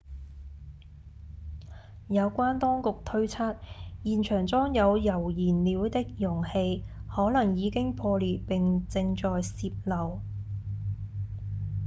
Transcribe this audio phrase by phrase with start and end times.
[2.07, 3.55] 有關當局推測
[4.03, 10.19] 現場裝有鈾燃料的容器可能已經破裂並正在洩漏